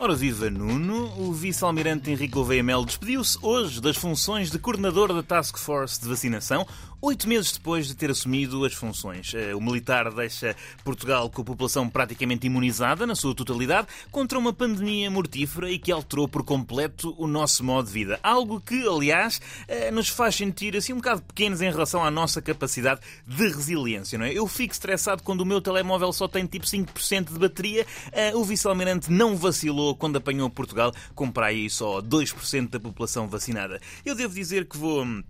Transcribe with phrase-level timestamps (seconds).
[0.00, 5.24] Ora viva Nuno, o vice-almirante Henrique Gouveia Melo despediu-se hoje das funções de coordenador da
[5.24, 6.64] Task Force de Vacinação,
[7.00, 9.32] oito meses depois de ter assumido as funções.
[9.34, 14.52] Eh, o militar deixa Portugal com a população praticamente imunizada, na sua totalidade, contra uma
[14.52, 18.20] pandemia mortífera e que alterou por completo o nosso modo de vida.
[18.22, 22.40] Algo que, aliás, eh, nos faz sentir assim um bocado pequenos em relação à nossa
[22.40, 24.32] capacidade de resiliência, não é?
[24.32, 28.44] Eu fico estressado quando o meu telemóvel só tem tipo 5% de bateria, eh, o
[28.44, 33.80] vice-almirante não vacilou quando apanhou Portugal, com para aí só 2% da população vacinada.
[34.04, 35.22] Eu devo dizer que vou hum,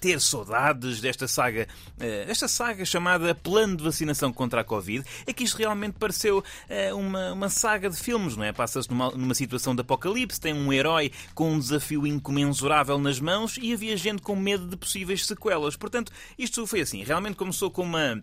[0.00, 5.32] ter saudades desta saga, eh, esta saga chamada Plano de Vacinação contra a Covid, é
[5.32, 8.52] que isto realmente pareceu eh, uma, uma saga de filmes, não é?
[8.52, 13.58] Passa-se numa, numa situação de apocalipse, tem um herói com um desafio incomensurável nas mãos
[13.60, 15.76] e havia gente com medo de possíveis sequelas.
[15.76, 18.22] Portanto, isto foi assim, realmente começou com uma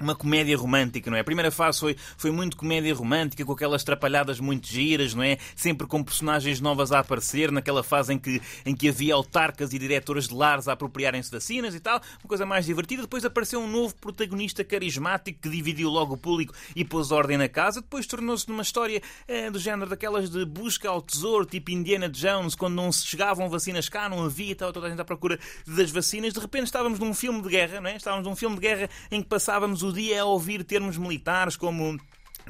[0.00, 1.20] uma comédia romântica, não é?
[1.20, 5.38] A primeira fase foi, foi muito comédia romântica, com aquelas trapalhadas muito giras, não é?
[5.56, 9.78] Sempre com personagens novas a aparecer, naquela fase em que, em que havia autarcas e
[9.78, 13.02] diretoras de lares a apropriarem-se de vacinas e tal, uma coisa mais divertida.
[13.02, 17.48] Depois apareceu um novo protagonista carismático que dividiu logo o público e pôs ordem na
[17.48, 17.80] casa.
[17.80, 22.54] Depois tornou-se numa história é, do género daquelas de busca ao tesouro, tipo Indiana Jones,
[22.54, 25.38] quando não se chegavam vacinas cá, não havia e tal, toda a gente à procura
[25.66, 26.32] das vacinas.
[26.32, 27.96] De repente estávamos num filme de guerra, não é?
[27.96, 31.98] Estávamos num filme de guerra em que passávamos o dia a ouvir termos militares como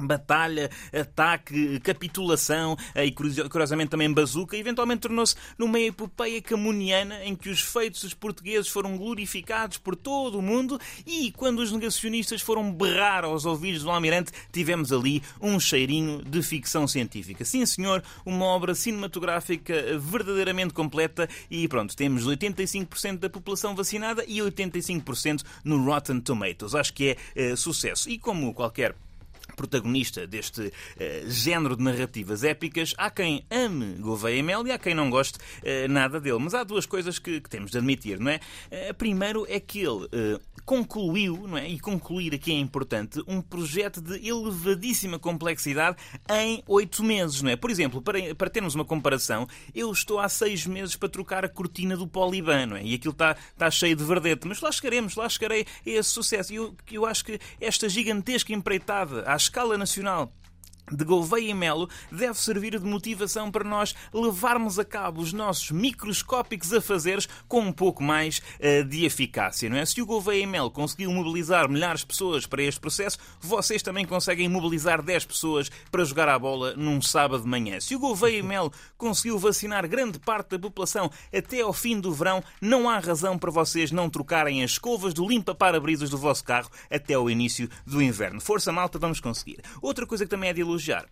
[0.01, 7.61] batalha, ataque, capitulação e curiosamente também bazuca, eventualmente tornou-se numa epopeia camuniana em que os
[7.61, 13.23] feitos dos portugueses foram glorificados por todo o mundo e quando os negacionistas foram berrar
[13.23, 17.43] aos ouvidos do almirante, tivemos ali um cheirinho de ficção científica.
[17.45, 24.37] Sim, senhor, uma obra cinematográfica verdadeiramente completa e pronto, temos 85% da população vacinada e
[24.37, 26.75] 85% no Rotten Tomatoes.
[26.75, 28.09] Acho que é uh, sucesso.
[28.09, 28.95] E como qualquer
[29.59, 30.71] protagonista deste uh,
[31.27, 32.95] género de narrativas épicas.
[32.97, 36.39] Há quem ame Gouveia Mel e há quem não goste uh, nada dele.
[36.39, 38.39] Mas há duas coisas que, que temos de admitir, não é?
[38.71, 40.07] Uh, primeiro é que ele
[40.65, 41.67] concluiu, não é?
[41.67, 45.97] E concluir aqui é importante, um projeto de elevadíssima complexidade
[46.29, 47.55] em oito meses, não é?
[47.55, 51.49] Por exemplo, para, para termos uma comparação, eu estou há seis meses para trocar a
[51.49, 52.83] cortina do Poliban, não é?
[52.83, 54.47] E aquilo está, está cheio de verdete.
[54.47, 56.53] Mas lá chegaremos, lá chegarei a esse sucesso.
[56.53, 60.29] E eu, eu acho que esta gigantesca empreitada, escala nacional
[60.91, 65.71] de Gouveia e Melo deve servir de motivação para nós levarmos a cabo os nossos
[65.71, 69.85] microscópicos afazeres com um pouco mais uh, de eficácia, não é?
[69.85, 74.05] Se o Gouveia e Melo conseguiu mobilizar milhares de pessoas para este processo, vocês também
[74.05, 77.79] conseguem mobilizar 10 pessoas para jogar a bola num sábado de manhã.
[77.79, 82.11] Se o Gouveia e Melo conseguiu vacinar grande parte da população até ao fim do
[82.11, 86.69] verão, não há razão para vocês não trocarem as escovas do limpa-para-brisas do vosso carro
[86.89, 88.41] até ao início do inverno.
[88.41, 89.59] Força malta, vamos conseguir.
[89.81, 91.05] Outra coisa que também é de elogiar elogiar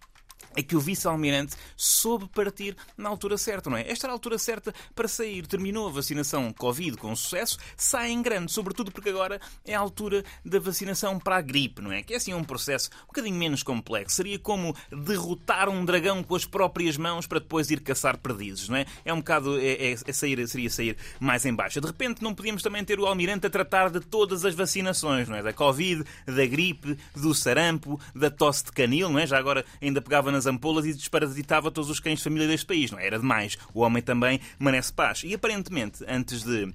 [0.58, 3.90] é que o vice-almirante soube partir na altura certa, não é?
[3.90, 5.46] Esta era a altura certa para sair.
[5.46, 10.26] Terminou a vacinação Covid com sucesso, sai em grande, sobretudo porque agora é a altura
[10.44, 12.02] da vacinação para a gripe, não é?
[12.02, 14.16] Que é assim um processo um bocadinho menos complexo.
[14.16, 18.78] Seria como derrotar um dragão com as próprias mãos para depois ir caçar perdizes, não
[18.78, 18.88] é?
[19.06, 19.60] É um bocado.
[19.60, 21.80] É, é, é sair, seria sair mais em baixa.
[21.80, 25.36] De repente não podíamos também ter o almirante a tratar de todas as vacinações, não
[25.36, 25.44] é?
[25.44, 29.28] Da Covid, da gripe, do sarampo, da tosse de canil, não é?
[29.28, 32.92] Já agora ainda pegava nas ampolas e desparasitava todos os cães de família deste país.
[32.92, 33.06] Não é?
[33.06, 33.58] era demais.
[33.74, 35.24] O homem também merece paz.
[35.24, 36.74] E aparentemente, antes de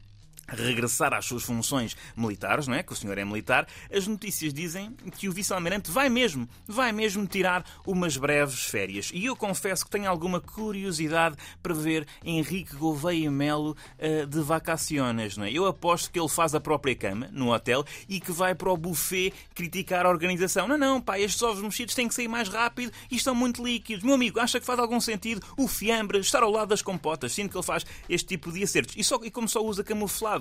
[0.49, 2.83] regressar às suas funções militares, não é?
[2.83, 7.27] Que o senhor é militar, as notícias dizem que o vice-almirante vai mesmo, vai mesmo
[7.27, 9.11] tirar umas breves férias.
[9.15, 15.37] E eu confesso que tenho alguma curiosidade para ver Henrique Gouveia Melo uh, de vacaciones,
[15.37, 15.53] não é?
[15.53, 18.77] Eu aposto que ele faz a própria cama no hotel e que vai para o
[18.77, 20.67] buffet criticar a organização.
[20.67, 24.05] Não, não, pá, estes ovos mexidos têm que sair mais rápido e estão muito líquidos.
[24.05, 27.33] Meu amigo, acha que faz algum sentido o fiambre estar ao lado das compotas?
[27.33, 28.95] Sinto que ele faz este tipo de acertos.
[28.97, 30.32] E, só, e como só usa camuflado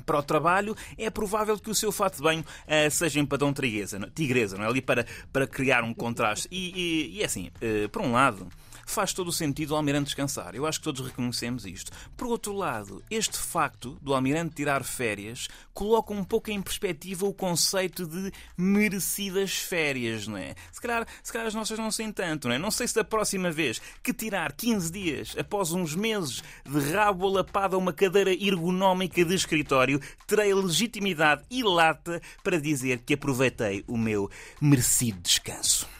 [0.00, 3.52] para o trabalho, é provável que o seu fato de banho uh, seja em padrão
[3.52, 4.68] tigresa, tigresa, não é?
[4.68, 6.48] Ali para, para criar um contraste.
[6.50, 8.46] E, e, e é assim, uh, por um lado,
[8.86, 10.54] faz todo o sentido o Almirante descansar.
[10.54, 11.90] Eu acho que todos reconhecemos isto.
[12.16, 17.34] Por outro lado, este facto do Almirante tirar férias coloca um pouco em perspectiva o
[17.34, 20.54] conceito de merecidas férias, não é?
[20.70, 22.58] Se calhar, se calhar as nossas não sentem tanto, não é?
[22.58, 27.26] Não sei se da próxima vez que tirar 15 dias após uns meses de rabo
[27.26, 33.84] alapado a uma cadeira ergonómica de escritório, terei legitimidade e lata para dizer que aproveitei
[33.86, 34.30] o meu
[34.60, 35.99] merecido descanso.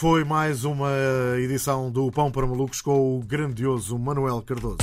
[0.00, 0.90] Foi mais uma
[1.36, 4.78] edição do Pão para Malucos com o grandioso Manuel Cardoso.